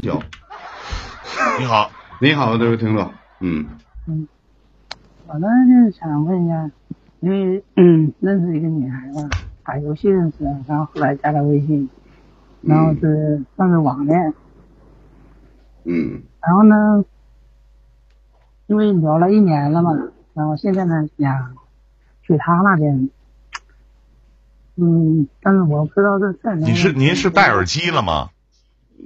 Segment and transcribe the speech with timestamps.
[0.00, 0.20] 交。
[1.58, 1.90] 你好，
[2.20, 3.66] 你好，这位听众，嗯。
[4.06, 4.26] 嗯，
[5.26, 6.70] 我呢就是想问一下，
[7.20, 9.28] 因为嗯认识一个女孩子，
[9.64, 11.88] 打游戏认识的，然后后来加了微信，
[12.62, 14.34] 然后是算是网恋，
[15.84, 16.22] 嗯。
[16.40, 17.04] 然后呢，
[18.66, 19.92] 因为聊了一年了嘛，
[20.34, 21.54] 然后现在呢想
[22.22, 23.10] 去她那边，
[24.76, 28.30] 嗯，但是我不知道这事儿能不能你是您是戴耳机了吗？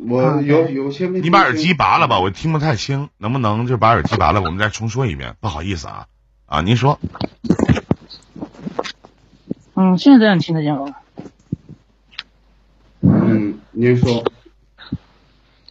[0.06, 4.42] 我有有些没你把耳机拔了吧，我听不太清，能不能就把耳机拔了？
[4.42, 6.06] 我们再重说一遍，不好意思啊
[6.46, 6.98] 啊，您说，
[9.74, 10.94] 嗯，现在这样听得见吗？
[13.00, 14.24] 嗯，您说，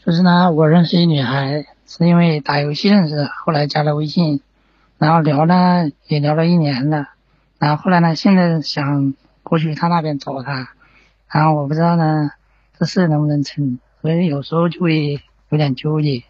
[0.06, 4.42] 就是呢，我认识一女孩，是因为打游戏认识的，后来加了微信，
[4.98, 7.10] 然后聊呢也聊了一年了，
[7.60, 10.70] 然后后来呢，现在想过去她那边找她，
[11.30, 12.32] 然后我不知道呢
[12.80, 16.26] 这事能不能成，所以有时候就会有点纠结。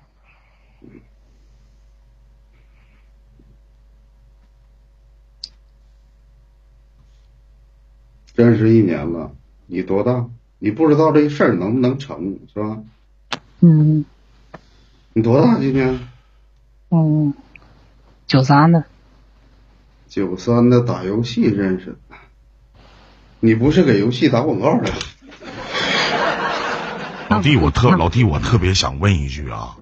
[8.35, 9.31] 认识一年了，
[9.65, 10.29] 你多大？
[10.59, 12.83] 你不知道这事儿能不能成是吧？
[13.61, 14.05] 嗯
[15.13, 15.99] 你多大今年？
[16.91, 17.33] 嗯，
[18.27, 18.85] 九三的，
[20.07, 22.17] 九三的打游戏认识的，
[23.39, 24.91] 你不是给游戏打广告的？
[27.43, 29.75] 老弟，我特老弟，我特别想问一句啊，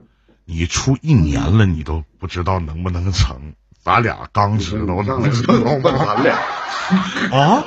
[0.45, 3.53] 你处一年了，你都不知道能不能成？
[3.84, 6.40] 咱俩刚知道上能来就问咱俩，
[7.31, 7.64] 啊？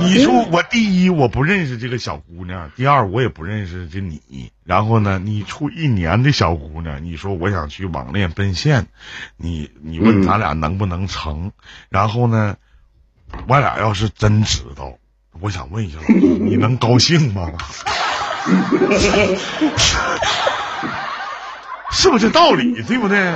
[0.00, 4.20] 你说我第一我不认识这个小姑娘，第二我也不认识这你，
[4.64, 8.88] 然后呢，你处一年的小姑娘，你说我想去网恋奔现，
[9.36, 11.52] 你你问嗯咱俩能不能成？
[11.88, 12.56] 然后呢，
[13.46, 14.94] 我俩要是真知道，
[15.40, 17.50] 我想问一下老弟，你能高兴吗？
[21.92, 22.82] 是不是这道理？
[22.82, 23.34] 对不对？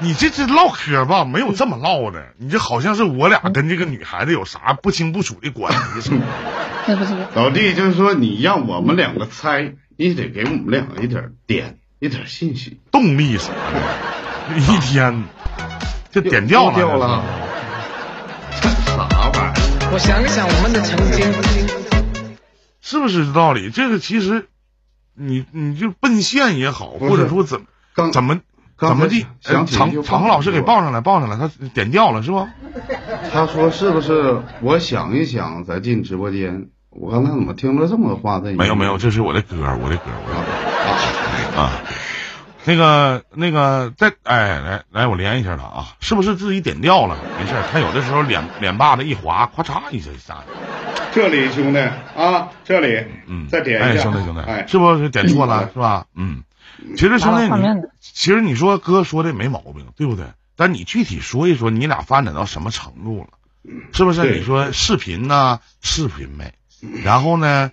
[0.00, 6.10] 你这这唠嗑吧，没有这么唠的，你这好像是我俩跟这个女孩子有啥不清不楚的关系
[7.34, 12.80] 老弟就是说你让我们两个猜，你得给我们两个一点点一点信息。
[12.90, 13.52] 动力啥
[14.50, 15.22] 的，一天
[16.10, 17.22] 就点掉了？
[19.92, 21.30] 我想一想我们的曾经，
[22.80, 23.68] 是不是这道理？
[23.68, 24.48] 这个其实
[25.12, 27.60] 你你就奔现也好，或者说怎
[27.94, 28.40] 刚怎么
[28.78, 32.48] 怎么地，常常老师给报上来，报上来，他点掉了是不？
[33.30, 34.40] 他说是不是？
[34.62, 36.68] 我想一想再进直播间。
[36.88, 38.52] 我刚才怎么听了这么个话在？
[38.52, 41.82] 没有没有，这是我的歌，我的歌，我的歌啊啊。
[42.64, 47.16] 那个那个，再哎来来，我连一下他啊，是不是自己点掉了？
[47.38, 50.52] 没事，他有的时候脸脸巴子一滑，咔嚓一下下去。
[51.12, 51.78] 这里兄弟
[52.16, 56.06] 啊，这里嗯，再点一哎，下，兄弟兄弟，哎，是不是点错了、是吧？
[56.14, 56.42] 嗯，
[56.96, 60.26] 其实兄弟你其实你说哥说的没毛病，对不对？
[60.56, 63.28] 但你具体说一说，你俩发展到什么程度了？
[63.92, 64.30] 是不是？
[64.36, 65.60] 你说视频呢？
[65.82, 66.52] 视频没？
[67.02, 67.72] 然后呢？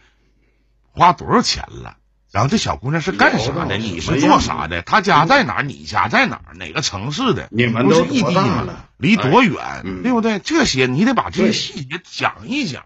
[0.91, 1.95] 花多少钱了？
[2.31, 3.77] 然后这小姑娘是干啥的？
[3.77, 4.81] 你是做啥的？
[4.83, 5.63] 她家在哪儿？
[5.63, 6.53] 你家在哪儿？
[6.55, 7.47] 哪个城市的？
[7.51, 8.73] 你们都是异地多大吗？
[8.97, 9.55] 离多远？
[9.83, 10.39] 嗯对不对？
[10.39, 12.83] 这些你得把这些细节讲一讲。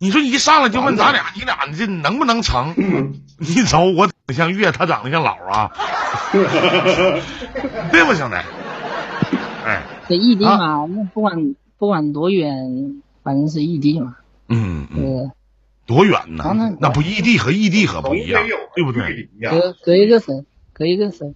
[0.00, 2.74] 你说一上来就问咱俩，你俩这能不能成？
[3.36, 5.72] 你瞅我长得像月，他长得像老啊，
[7.90, 8.36] 对不兄弟？
[9.64, 14.16] 哎，这异地嘛，那不管不管多远，反正是异地嘛，
[14.48, 15.30] 嗯嗯，呃，
[15.88, 16.76] 多远呢？
[16.80, 19.30] 那不异地和异地可不一样，对不对？
[19.40, 20.44] 隔隔一个省，
[20.74, 21.34] 隔一个省，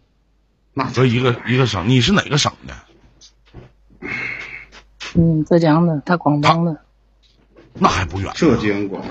[0.75, 4.09] 那隔一个一个省，你是哪个省的？
[5.15, 6.85] 嗯，浙江的，他广东的，
[7.73, 9.11] 那还不远，浙江、广东，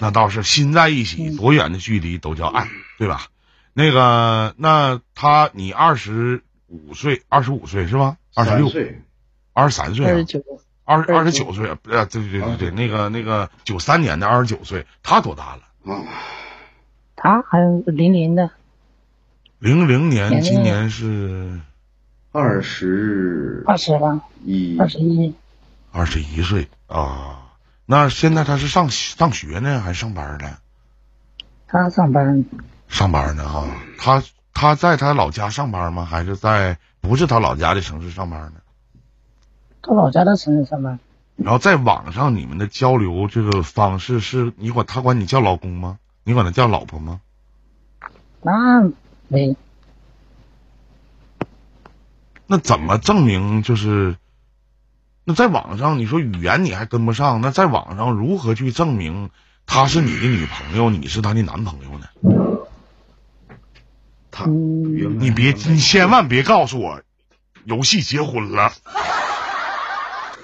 [0.00, 2.66] 那倒是心在一起，多远的距离都叫爱，
[2.98, 3.26] 对吧？
[3.72, 8.16] 那个，那他你二十五岁，二十五岁是吧？
[8.34, 9.00] 二十六，岁，
[9.52, 10.42] 二十三岁啊二十，九，
[10.90, 15.62] 二二十29九岁啊，呃，对对对对对，那个那个九三年的二十九岁，他多大了？
[15.94, 16.02] 啊，
[17.14, 18.50] 他还有零零的，
[19.60, 21.60] 零零年，今年是
[22.32, 25.32] 二十二十了，一，二十一，
[25.92, 27.46] 二十一岁啊。
[27.86, 30.58] 那现在他是上上学呢，还是上班呢？
[31.68, 32.44] 他上班，
[32.88, 33.64] 上班呢哈。
[33.96, 36.04] 他他在他老家上班吗？
[36.04, 38.59] 还是在不是他老家的城市上班呢？
[39.82, 40.98] 他老家的城市上班，
[41.36, 45.98] 然后在网上你们的交流这个方式是你管他管你叫老公吗？
[46.24, 47.20] 你管他叫老婆吗？
[48.42, 48.90] 那
[49.28, 49.56] 没，
[52.46, 54.16] 那怎么证明就是？
[55.24, 59.30] 那在网上你说语言你还跟不上，那在网上如何去证明
[59.66, 62.06] 她是你的女朋友，你是她的男朋友呢？
[64.30, 67.02] 他你别，你千万别告诉我，
[67.64, 68.72] 游戏结婚了，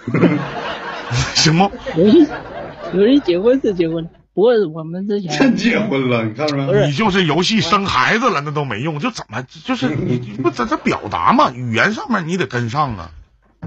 [1.34, 1.70] 行吗？
[1.96, 2.28] 有人
[2.92, 6.86] 有人结婚是结婚，不过我们之前真结婚了，你看着没？
[6.86, 13.10] 你就是游戏生孩子了，那都没用，就怎么就是你你不在这表达嘛，语言上面你得跟上啊，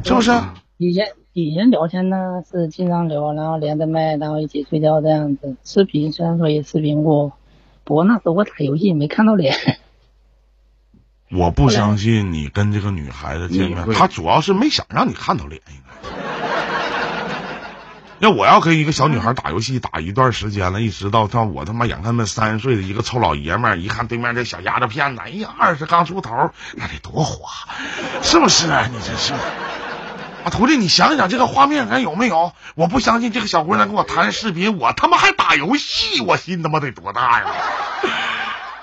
[0.03, 0.31] 是不是？
[0.77, 5.56] 以前以前聊天呢是经常聊，然后连着麦，然后一起睡觉这样子。
[5.63, 7.33] 视频虽然说也视频过，
[7.83, 9.56] 不过那时候我打游戏没看到脸。
[11.31, 16.08] 我不相信你跟这个女孩子见面，她主要是没想让你看到脸，应该。
[18.19, 27.74] 要我要跟一个小女孩打游戏打一段时间了，一直到到我他妈眼看那三十岁的一个臭老爷们儿，一看对面这小丫头片子，哎呀，二十刚出头，那得多花，
[28.21, 28.89] 是不是啊？
[28.92, 29.33] 你这是。
[29.33, 32.51] 啊，徒弟，你想想这个画面感有没有？
[32.75, 37.45] 我不相信这个小姑娘跟我谈视频，我他妈还打游戏，我心他妈得多大呀！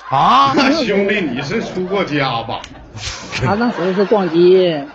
[0.08, 2.60] 啊，那兄弟，你是出过家吧？
[3.44, 4.86] 他那时候是逛街，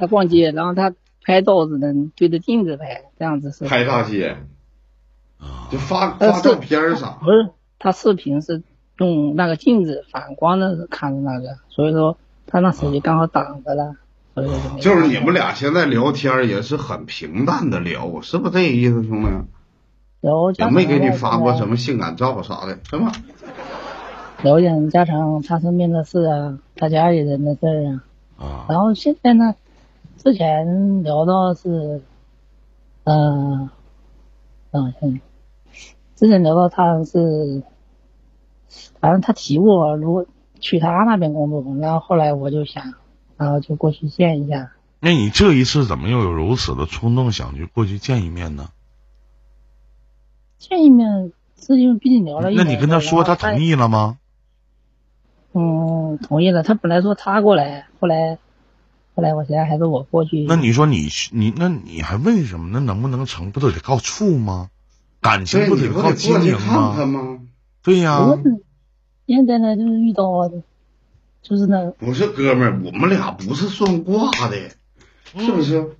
[0.00, 0.92] 他逛街，然后他
[1.24, 3.64] 拍照只能对着镜子拍，这样子是。
[3.64, 4.36] 拍大街，
[5.38, 7.18] 啊就发发照片儿啥？
[7.22, 8.62] 不是，他视频是
[8.98, 13.96] 用那个镜子反光的看的那个，所以说他那手机刚好挡着了，
[14.34, 19.28] 所以说就就是你们俩现在聊天也是很平淡的聊，是不是这个意思，兄弟？
[20.20, 21.54] 聊家常也没给你发过。
[21.54, 23.12] 什么性感照啥的，是吧？
[24.42, 28.04] 聊点家常他身边的事啊，他家里人的事儿啊。
[28.36, 29.54] 啊然后现在呢，
[30.24, 32.00] 之前聊到是，
[33.04, 33.68] 呃，
[34.70, 35.20] 嗯嗯，
[36.16, 37.62] 之前聊到他是，
[39.00, 40.24] 反正他提过如果
[40.60, 42.94] 去他那边工作，然后后来我就想，
[43.36, 44.72] 然后就过去见一下。
[44.98, 48.70] 那你这一次怎么又有如此的冲动，想去过去见一面呢？
[50.56, 53.60] 见一面是因为毕竟聊了一那你跟他说，他同？
[53.60, 54.16] 意了吗？
[55.52, 56.62] 嗯，同意了。
[56.62, 58.38] 他本来说他过来，后来，
[59.14, 60.44] 后来我想还是我过去。
[60.48, 62.68] 那你说你你那你还问什么？
[62.72, 63.50] 那能不能成？
[63.52, 64.70] 不都得靠处吗？
[65.20, 67.38] 感情，不得靠经营去看看吗？
[67.82, 68.38] 对呀、
[69.26, 70.50] 现在呢，就是遇到，
[71.42, 74.70] 就是那不是哥们儿，我们俩不是算卦的，
[75.38, 75.96] 是不是？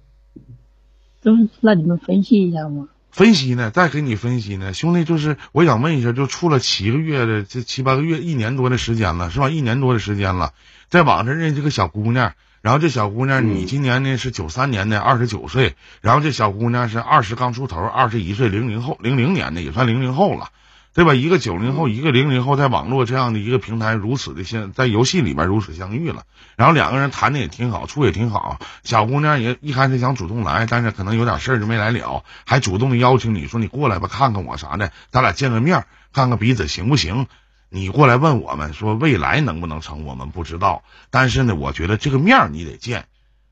[1.23, 2.89] 就是让你们分析一下嘛。
[3.11, 9.49] 分析呢，再给你分析呢，兄弟，就是我想问一下，就处了七个月的，这七八个月，一年多的时间了，是吧？
[9.49, 10.53] 一年多的时间了，
[10.89, 12.35] 在网上认识个小姑娘，
[12.65, 20.49] 然后这小姑娘嗯你今年呢是九三年的，二十九岁，然后这小姑娘是二十刚出头，二十一岁，零零后，零零年的也算零零后了。
[20.95, 21.13] 对吧？
[21.13, 26.23] 一个九零后，一个零零后，在网络这样的一个平台，如此的相在游戏里边如此相遇了，
[26.57, 28.59] 然后两个人谈的也挺好，处也挺好。
[28.83, 37.27] 小姑娘也一开始想主动来，但是可能有点事儿就没来了，还主动的邀请你说你过来吧，看看我啥的，咱俩见个面儿，看看彼此行不行。
[37.75, 43.09] 你过来问我们说未来能不能成，我们不知道，但是呢，我觉得这个面儿你得见，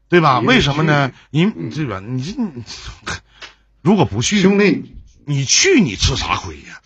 [0.09, 0.39] 对吧？
[0.39, 1.09] 为什么呢？
[1.09, 2.63] 去因这个你这你
[3.81, 4.95] 如果不去，兄弟，
[5.27, 6.81] 你去你吃啥亏呀？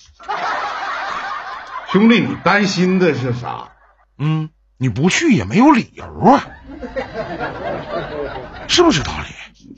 [1.92, 3.68] 兄弟，你担心的是啥？
[4.16, 4.48] 嗯，
[4.78, 6.48] 你不去也没有理由啊，
[8.66, 9.74] 是不是道理？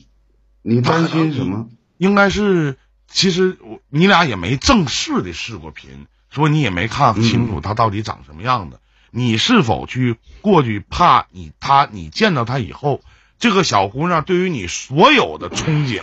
[0.63, 1.69] 你担心什么？
[1.97, 2.77] 应该是，
[3.09, 8.81] 其实我你俩也没正式的视过频，说你也没看清楚他到底长什么样子。
[9.11, 13.01] 你是否去过去怕你他你见到他以后，
[13.39, 16.03] 这个小姑娘对于你所有的憧憬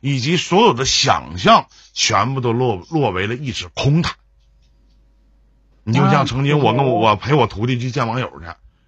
[0.00, 4.14] 以及所有的想象，全部都落落为了一纸空谈。
[5.84, 8.46] 你就像曾经我跟我我陪我徒弟去见网友去，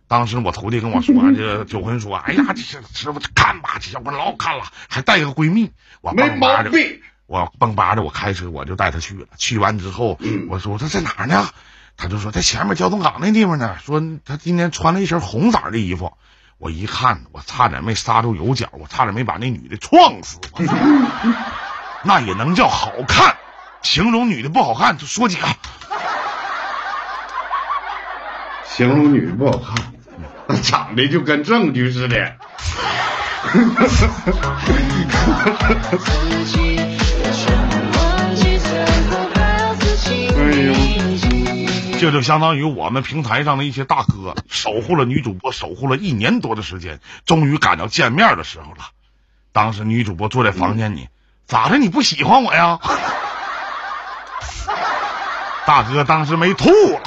[0.09, 7.03] 当时我徒弟跟我说， 这个九坤说，哎呀，这师傅看吧，这小姑娘老好看了，还带个闺蜜，我没毛病。
[7.29, 9.27] 我蹦吧着，我开车我就带他去了。
[9.37, 11.47] 去完之后，嗯我说他在哪儿呢？
[11.99, 13.77] 他就说在前面交通岗那地方呢。
[13.85, 16.15] 说他今天穿了一身红色的衣服。
[16.57, 20.41] 我一看，我差点没刹住油脚，我差点没把那女的撞死。
[22.03, 23.37] 那也能叫好看？
[23.83, 25.47] 形容女的不好看，就说几个。
[28.65, 29.93] 形容女的不好看，
[30.47, 32.37] 那长得就跟证据似的。
[41.99, 48.91] 这就相当于我们平台上的一些大哥守护了女主播，守护了一年多的时间，终于赶到见面的时候了。
[49.53, 51.09] 当时女主播坐在房间里，
[51.47, 51.77] 咋的？
[51.77, 52.79] 你不喜欢我呀？
[55.67, 57.01] 大哥当时没吐了。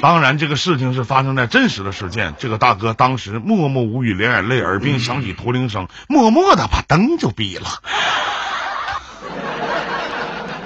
[0.00, 2.34] 当然，这个事情是发生在真实的事件。
[2.38, 7.68] 这个大哥当时默默无语，连眼泪，耳边响起驼铃声，默默的把灯就闭了。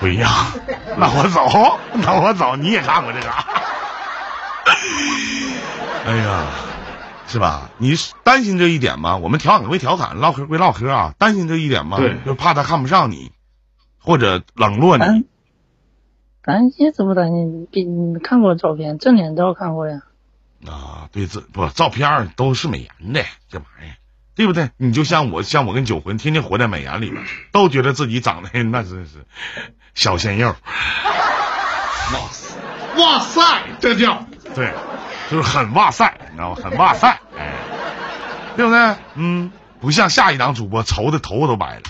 [0.03, 0.29] 不一样，
[0.99, 3.29] 那我走，那我走，你也看过这个？
[6.05, 6.47] 哎呀，
[7.29, 7.71] 是吧？
[7.79, 7.95] 你
[8.25, 9.17] 担心这一点吗？
[9.17, 11.99] 我们调侃归调侃，唠嗑归唠嗑啊，担心这一点吗？
[11.99, 13.31] 对就怕他看不上你，
[14.01, 15.05] 或者冷落你。
[15.05, 15.25] 担
[16.43, 17.69] 担心怎么担心？
[17.71, 20.03] 给你看过照片，正脸照看过呀。
[20.67, 23.95] 啊，对，这不照片都是美颜的，这玩意儿，
[24.35, 24.71] 对不对？
[24.77, 29.27] 你就像我，像我跟九魂，天天活在美颜里边，都觉得自己长得那真是
[29.95, 30.55] 小鲜肉，
[32.97, 33.43] 哇塞，
[33.81, 34.73] 这叫对，
[35.31, 36.57] 就是很哇塞，你知道吗？
[36.63, 37.09] 很哇塞，
[37.39, 37.53] 哎，
[38.57, 38.97] 对不对？
[39.15, 41.83] 嗯，不像下一档主播愁的头发都白了。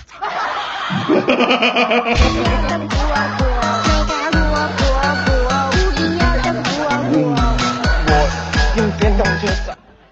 [8.05, 9.47] 我用电动车。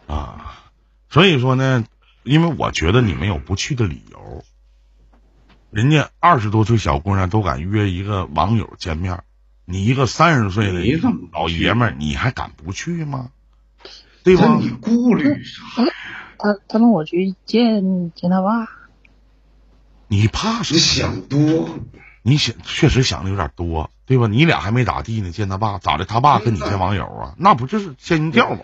[0.08, 0.56] 啊，
[1.10, 1.84] 所以说呢，
[2.24, 4.44] 因为我觉得你没有不去的理由。
[5.70, 9.24] 人家二十多岁小姑娘都敢约一个网友见面，
[9.66, 10.80] 你一个三十岁的
[11.32, 13.30] 老去爷们儿，你还敢不去吗？
[14.24, 14.58] 对吧？
[14.60, 15.62] 你顾虑啥？
[16.38, 18.68] 他他让我去见见他爸，
[20.08, 20.78] 你怕是？
[20.78, 21.80] 想多，
[22.22, 24.28] 你想确实想的有点多，对吧？
[24.28, 26.06] 你俩还没咋地呢，见他爸咋的？
[26.06, 27.34] 他爸跟你见网友啊？
[27.38, 28.60] 那不就是仙人跳吗？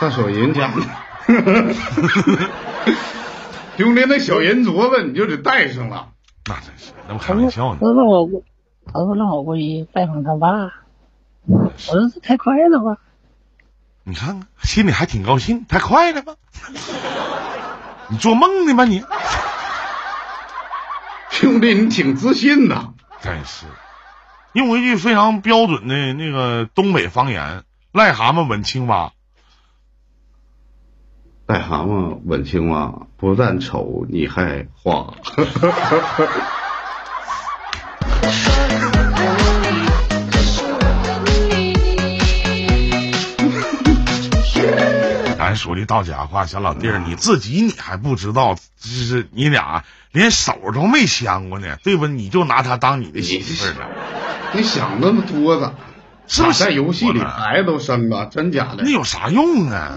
[0.00, 0.86] 大手人家呢。
[3.76, 6.08] 兄弟，那小银镯子你就得戴上了。
[6.46, 7.86] 那真是，那不开玩笑呢他。
[7.86, 8.42] 说让我过，
[8.86, 10.72] 他说让我过去拜访他爸。
[11.46, 12.96] 我说这太快了吧？
[14.04, 16.36] 你看看，心里还挺高兴，太快了吧？
[18.08, 19.04] 你做梦呢吧你？
[21.30, 22.94] 兄弟，你挺自信呐。
[23.20, 23.66] 真是，
[24.54, 29.12] 用一句非常标准的那个东北方言：“癞蛤蟆吻青蛙。
[31.48, 35.14] 癞蛤蟆吻青蛙，不但丑，你还花。
[45.38, 52.06] 咱 说句到家话，小老弟儿，你自己你还不知道，就是你俩连手都没牵过呢，对吧？
[52.08, 53.88] 你就拿他当你的媳妇儿了，
[54.52, 55.72] 你想那么多咋？
[56.28, 56.64] 是不是？
[56.64, 58.90] 在游戏里孩子都生了，真假的那？
[58.90, 59.96] 有啥用啊？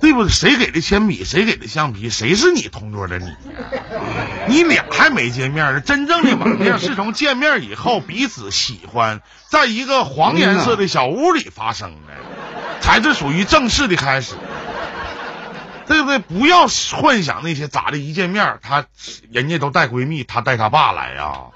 [0.00, 0.30] 对不对？
[0.30, 1.24] 谁给的铅笔？
[1.24, 2.10] 谁给的橡皮？
[2.10, 3.36] 谁是你同桌的你呀？
[4.48, 12.14] 你俩还没见面呢，真正的网恋是从见面以后彼此喜欢，在一个黄颜色的小屋里发生的，
[12.80, 14.34] 才是属于正式的开始，
[15.86, 16.18] 对不对？
[16.18, 18.86] 不要幻想那些咋的，一见面他
[19.30, 21.48] 人家都带闺蜜，他带他爸来呀、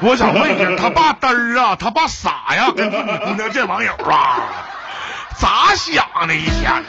[0.00, 4.40] 我想问一下，他爸嘚儿啊，他爸傻呀， 跟自己姑娘见网友啊，
[5.36, 6.84] 咋想的一天？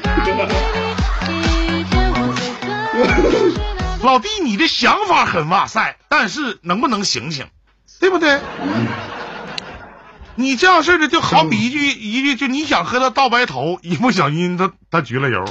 [4.03, 7.47] 老弟，你的想法很哇塞，但是能不能醒醒，
[7.99, 8.39] 对不对？
[10.35, 15.43] 你这样式的就好比一句一句，就你想和他倒白头，一不小心他他焗了油，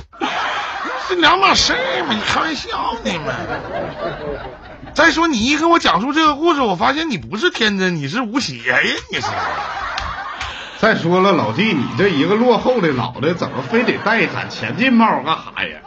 [1.10, 2.14] 这两码事儿嘛？
[2.14, 3.34] 你开玩笑呢嘛？
[4.98, 8.78] 再说你一跟我讲述这个故事，我发现你不是天真，你是无邪呀，
[9.12, 9.28] 你是。
[10.80, 15.82] 再说了，老弟，你这一个落后的脑袋，怎么非得戴咱前进帽干啥呀？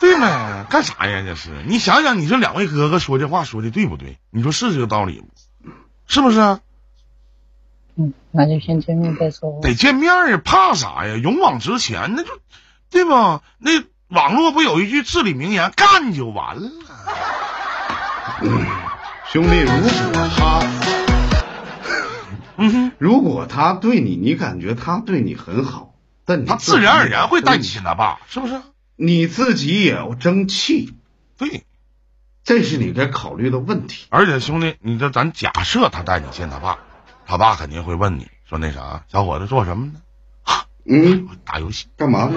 [0.00, 0.64] 对吗？
[0.70, 1.22] 干啥呀？
[1.26, 4.16] 这是你想想，你这两位哥哥说这话说的对不对？
[4.30, 5.70] 你说是这个道理不？
[6.06, 6.40] 是不是？
[7.96, 9.60] 嗯，那就先见面再说。
[9.60, 11.16] 得见面呀，怕啥呀？
[11.16, 12.30] 勇往直前，那就
[12.88, 13.42] 对吧？
[13.58, 13.72] 那
[14.08, 16.70] 网络不有一句至理名言，干就完了。
[19.32, 19.70] 兄弟，如
[20.12, 20.62] 果他
[22.58, 25.94] 嗯哼，如果他对你，你感觉他对你很好，
[26.26, 28.60] 但你他自然而然会带你见他爸，是不是？
[28.94, 30.92] 你自己也要争气，
[31.38, 31.64] 对，
[32.44, 34.04] 这是你该考虑的问题。
[34.10, 36.80] 而且兄弟，你这咱假设他带你见他爸，
[37.24, 39.92] 他爸肯定会问你说那啥，小伙子做什么呢？
[40.84, 42.34] 嗯，打游戏，干嘛呢？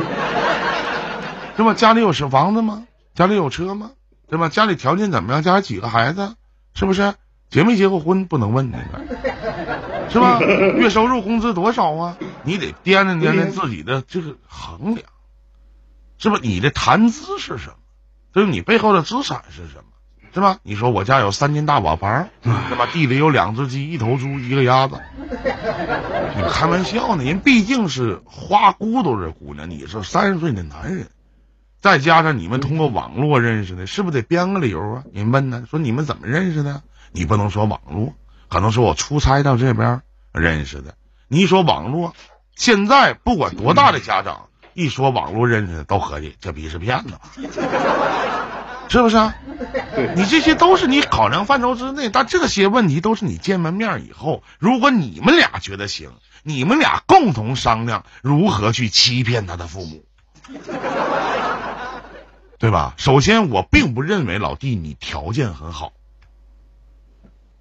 [1.57, 1.73] 对吧？
[1.73, 2.87] 家里有车房子吗？
[3.13, 3.91] 家里有车吗？
[4.29, 4.47] 对吧？
[4.47, 5.43] 家里条件怎么样？
[5.43, 6.37] 家里几个孩子？
[6.75, 7.15] 是不是？
[7.49, 8.25] 结没结过婚？
[8.25, 10.39] 不能问那个，是吧？
[10.77, 12.17] 月收入工资多少啊？
[12.43, 15.07] 你得掂量掂量自己的这个衡量，
[16.17, 16.37] 是吧？
[16.41, 17.75] 你的谈资是什么？
[18.33, 19.83] 就是你背后的资产是什么？
[20.33, 20.57] 是吧？
[20.63, 22.87] 你说我家有三间大瓦房，对吧？
[22.91, 24.99] 地里有两只鸡、一头猪、一个鸭子。
[26.35, 27.23] 你开玩笑呢？
[27.23, 31.07] 人毕竟是花骨朵的姑娘，你是三十岁的男人，
[31.85, 35.03] 再加上你们通过网络认识的，是不是得编个理由啊？
[35.13, 36.81] 你问呢，说你们怎么认识的？
[37.11, 38.15] 你不能说网络，
[38.49, 40.01] 可能说我出差到这边
[40.33, 40.95] 认识的。
[41.27, 42.15] 你一说网络，
[42.55, 47.19] 现在不管多大的家长，一说网络认识的都合计这逼是骗子，
[48.89, 49.35] 是不是啊？
[49.93, 56.09] 对，你这些都是你考量范畴之内，但这些问题都是你见完面以后，如果你们俩觉得行，
[56.41, 60.03] 你们俩共同商量如何去欺骗他的父母，
[62.57, 62.93] 对吧？
[62.97, 65.93] 首先，我并不认为老弟你条件很好，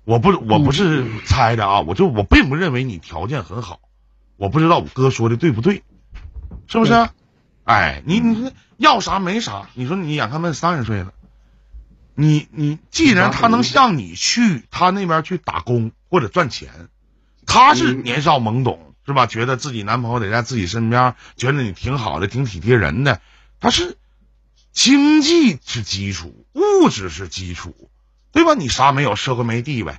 [0.04, 3.80] 我不我不是猜的啊，我就我并不认为你条件很好，
[4.36, 5.82] 我不知道我哥说的对不对，
[6.66, 7.12] 是不是啊？
[7.64, 11.12] 哎，你你要啥没啥，你说你眼看奔三十岁了。
[12.16, 16.88] 你你既然他能向你去他那边去打工或者赚钱，
[17.44, 19.26] 他是年少懵懂是吧？
[19.26, 23.20] 觉得自己男朋友得在自己身边，觉得你挺好的，挺体贴人的。
[23.58, 23.96] 他是
[24.75, 27.88] 经济是基础，物质是基础，
[28.33, 28.52] 对吧？
[28.54, 29.95] 你啥没有，社会没地位，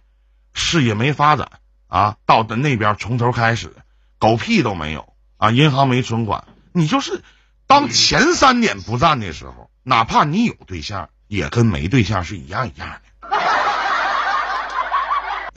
[0.53, 1.49] 事业没发展
[1.87, 3.73] 啊，到的那边从头开始，
[4.19, 7.23] 狗屁都没有啊，银行没存款，你就是
[7.65, 11.09] 当前三点不占的时候，哪怕你有对象。
[11.27, 13.01] 也跟没对象是一样一样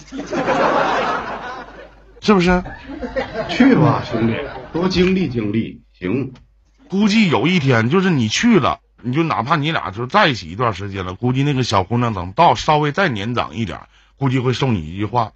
[0.06, 0.08] 的，
[2.22, 2.64] 是不是？
[3.50, 4.34] 去吧，兄弟，
[4.72, 6.32] 多经历经历，行。
[6.88, 13.80] 估计有一天，就是你去了，你就哪怕你俩就在一起一段时间了，估计那个小姑娘等到稍微再年长一点，
[14.16, 15.32] 估计会送你一句话：“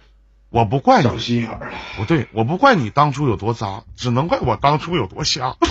[0.51, 5.55] 我不怪你，心眼了。”不对，我不怪你当初有多渣，只能怪我当初有多瞎。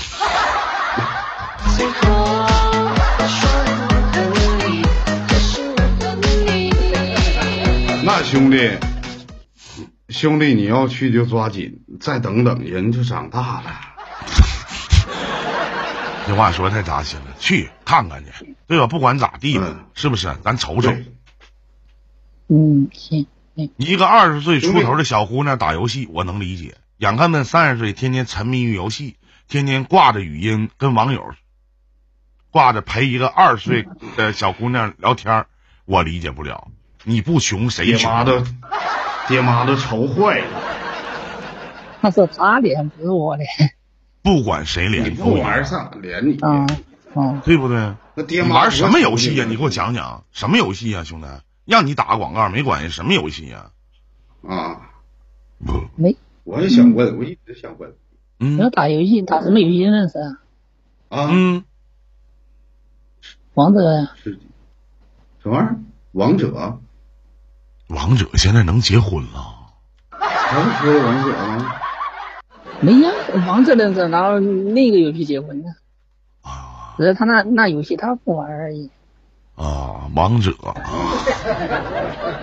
[8.04, 8.70] 那兄弟，
[10.08, 13.91] 兄弟，你要去就抓紧，再等等，人就长大了。
[16.26, 18.86] 这话说太扎心了，去看看去，对吧？
[18.86, 20.34] 不管咋地吧，嗯是不是？
[20.44, 21.06] 咱瞅瞅，对
[22.48, 23.26] 嗯，行，
[23.76, 26.76] 一个二十岁出头的小姑娘打游戏，我能理解。
[26.98, 29.16] 眼看那三十岁，天天沉迷于游戏，
[29.48, 31.34] 天天挂着语音跟网友，
[32.50, 35.46] 挂着陪一个二十岁的小姑娘聊天儿，
[35.84, 36.68] 我理解不了。
[37.04, 38.06] 你不穷谁爹？
[38.06, 38.44] 妈都，
[39.26, 40.60] 爹妈都愁坏了。
[42.00, 43.48] 那是他脸，不是我脸。
[44.22, 46.66] 不管谁连你脸不玩上连你，啊
[47.14, 47.94] 啊，对不对？
[48.14, 51.26] 那爹妈你玩什么游戏呀、你给我讲讲，什么游戏呀、兄弟？
[51.64, 53.70] 让你打个广告没关系，什么游戏呀、
[54.46, 54.80] 啊！
[55.64, 57.94] 不，没我也想问，我一直想问
[58.38, 60.38] 嗯要打游戏，打什么游戏认识啊？
[61.08, 61.64] 啊，嗯，
[63.54, 64.38] 王者呀，是
[65.42, 65.76] 什么玩意儿？
[66.12, 66.80] 王者？
[67.88, 69.56] 王者现在能结婚了。
[70.20, 71.81] 咱们说王者吗？
[72.82, 73.10] 没呀，
[73.46, 75.70] 王者认识，然后那个游戏结婚的，
[76.42, 78.90] 啊只是他那那游戏他不玩而已。
[79.54, 80.74] 啊，王者啊，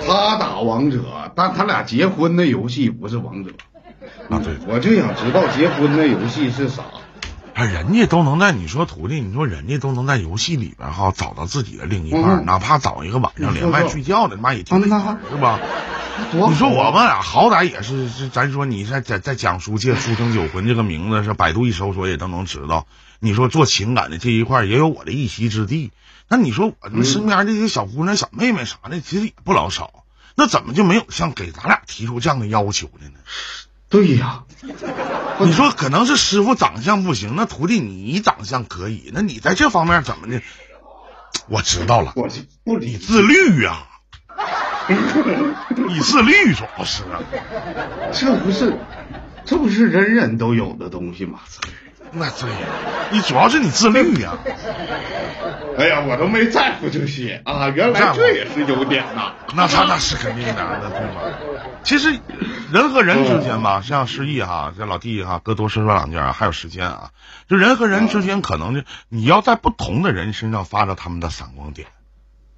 [0.08, 1.04] 他打王者，
[1.36, 3.52] 但他俩结婚的游戏不是王者。
[4.30, 6.84] 啊对，我就想知道结婚的游戏是啥。
[7.54, 15.60] 哎，人家都能在你说徒弟，你说人家都能在游戏里边哈找到自己的另一半，嗯哪怕找一个晚上连麦睡觉的，妈也挺嗯那是吧？
[16.32, 22.88] 你说我们俩好歹也是是，咱说你在在在讲书界“书生酒魂”这个名字是百度一搜索也都能知道。
[23.19, 25.91] 你说做情感的这一块也有我的一席之地。
[26.27, 30.03] 那你说我们身边这些小姑娘、小妹妹啥的，其实也不老少。
[30.36, 33.19] 那怎么就没有像给咱俩提出这样的要求的呢？
[33.89, 34.43] 对呀，
[35.39, 40.41] 你说可能是师傅长相不行，那徒弟你长相可以，那你在这方面怎么的？
[41.47, 43.88] 我知道了，我就不理你自律呀、
[45.88, 47.19] 你自律主要是啊。
[48.12, 48.73] 这不是，
[49.45, 51.39] 这不是人人都有的东西吗？
[52.12, 52.58] 那对呀，
[53.12, 54.36] 你主要是你自律呀、
[55.78, 59.34] 哎呀，我都没在乎这些啊，原来这也是优点呐。
[59.56, 61.38] 那他那是肯定的，那对吧？
[61.84, 62.19] 其实
[62.73, 67.12] 人和人之间吧，像失忆哈，这老弟哈，哥多说说两句啊，还有时间啊。
[67.47, 71.88] 就人和人之间，可能就你要在不同的人身上发着他们的闪光点，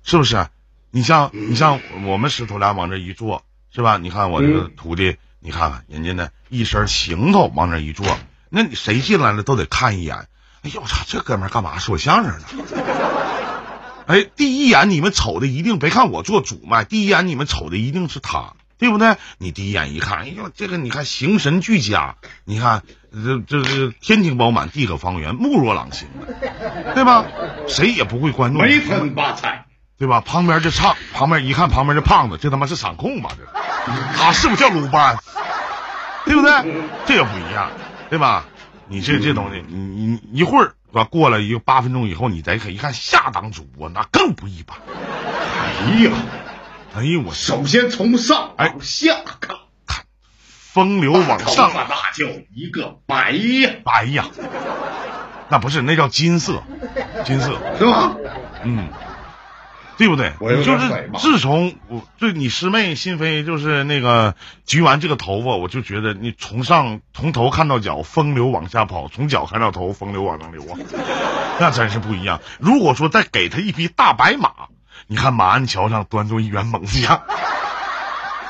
[0.01, 0.45] 是不是？
[0.91, 3.97] 你像你像我们师徒俩往这一坐，是吧？
[3.97, 8.05] 你看我这个徒弟，你看看人家那一身行头往这一坐，
[8.49, 10.27] 那你谁进来了都得看一眼。
[10.63, 12.45] 哎呦我操，这哥们儿干嘛说相声呢？
[14.07, 19.15] 哎，第一眼你们瞅的一定别看我做主麦，第一眼你们瞅的一定是他，对不对？
[19.37, 27.25] 你第一眼一看，哎呦，这个你看形神俱佳，你看这这这天庭饱满，地阁方圆，目若朗星的，对吧？
[27.69, 29.65] 谁也不会关注你没分八彩，
[30.01, 30.19] 对吧？
[30.21, 33.29] 旁边就唱，旁边一看旁边这胖子，这他妈是场控吧？
[33.37, 35.15] 这他是不是叫鲁班？
[36.25, 36.51] 对不对？
[37.05, 37.69] 这个不一样，
[38.09, 38.45] 对吧？
[38.87, 41.03] 你这这东西，你你一会儿是吧？
[41.03, 44.75] 过了一个八分钟以后，你再可一看下档主播，那更不一般。
[44.89, 46.11] 哎呀，
[46.95, 49.55] 哎呀我首先从上哎往下看，
[50.73, 54.25] 风流往头上，发那叫一个白呀，哎呀，
[55.49, 56.63] 那不是，那叫金色，
[57.23, 58.15] 金色，是吧？
[58.63, 58.87] 嗯，
[60.01, 60.33] 对不对？
[60.39, 64.33] 我就是自从我对你师妹心扉就是那个
[64.65, 70.73] 焗完这个头发，我就觉得你从上从头看到脚，风流往下跑；从脚看到头，风流往上流啊，
[71.61, 72.41] 那真是不一样。
[72.57, 74.49] 如果说再给他一匹大白马，
[75.05, 77.21] 你看马鞍桥上端坐一员猛将，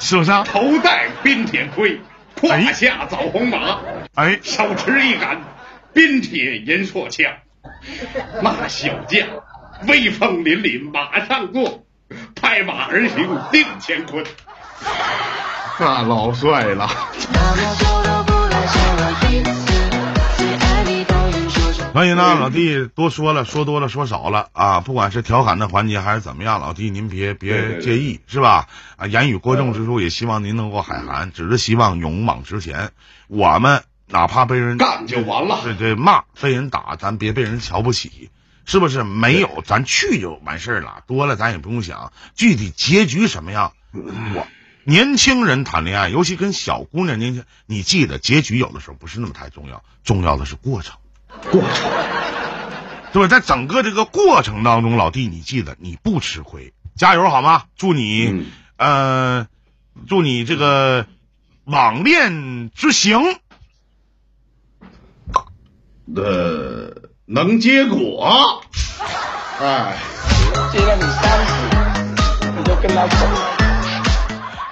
[0.00, 0.42] 是不是啊？
[0.42, 2.00] 头戴冰铁盔，
[2.34, 3.78] 胯下枣红马，
[4.16, 5.44] 哎，手持一杆
[5.92, 7.34] 冰铁银硕枪，
[8.42, 9.26] 那小将
[9.88, 11.84] 威风凛凛，马上过，
[12.34, 14.24] 拍马而行定乾坤。
[15.80, 16.88] 那老帅了，
[17.32, 19.72] 那么久都不来见我一次，
[20.36, 21.92] 最爱你的人说说。
[21.92, 28.68] 所以呢，老弟多说了，说多了，说少了啊，不管是调侃的环节还是怎么样，老弟您别别对对对介意，是吧？
[28.96, 32.90] 啊，言语过重之处，也希望您能够海涵，只是希望勇往直前。
[33.26, 35.60] 我们哪怕被人干就完了。
[35.62, 38.30] 对对骂，被人打，咱别被人瞧不起，
[38.64, 39.02] 是不是？
[39.04, 44.46] 没有，咱去就完事儿了，多了咱也不用想，具体结局什么样，我。
[44.86, 50.96] 年轻人谈恋爱，尤其跟小姑娘年轻，你记得结局有的时候不是那么太重要，重要的是过程。
[51.50, 51.70] 过程
[53.10, 53.28] 对吧？
[53.28, 57.64] 在整个这个过程当中，老弟，你记得你不吃亏，加油好吗？
[57.76, 59.46] 祝你，嗯呃，
[60.06, 61.06] 祝你这个
[61.64, 63.22] 网恋之行
[66.16, 66.90] 呃
[67.26, 68.62] 能结果。
[69.60, 69.96] 哎，
[70.72, 71.52] 接了你三次，
[72.58, 73.40] 你就跟他走了。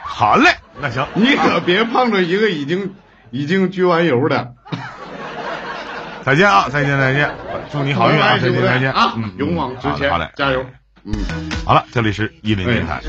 [0.04, 2.94] 好嘞，那行，你可别碰着一个已经
[3.30, 4.54] 已经焗完油的。
[6.24, 7.30] 再见啊，再见再见，
[7.72, 9.32] 祝你好运啊，再见再见啊嗯，！
[9.38, 10.64] 勇往直前，好嘞，加油！
[11.04, 11.14] 嗯，
[11.64, 13.00] 好了，这里是一林电台